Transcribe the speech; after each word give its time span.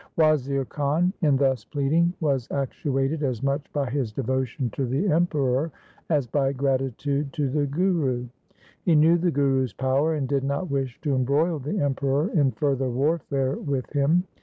Wazir 0.17 0.65
Khan 0.65 1.13
in 1.21 1.37
thus 1.37 1.63
pleading 1.63 2.11
was 2.19 2.49
actuated 2.49 3.21
as 3.21 3.43
much 3.43 3.71
by 3.71 3.87
his 3.87 4.11
devotion 4.11 4.71
to 4.71 4.87
the 4.87 5.11
Emperor 5.11 5.71
as 6.09 6.25
by 6.25 6.51
gratitude 6.51 7.31
to 7.33 7.47
the 7.49 7.67
Guru. 7.67 8.25
He 8.81 8.95
knew 8.95 9.19
the 9.19 9.29
Guru's 9.29 9.73
power, 9.73 10.15
and 10.15 10.27
did 10.27 10.43
not 10.43 10.71
wish 10.71 10.99
to 11.01 11.13
embroil 11.13 11.59
the 11.59 11.79
Emperor 11.79 12.29
in 12.31 12.49
further 12.49 12.89
warfare 12.89 13.53
with 13.57 13.91
him. 13.93 14.23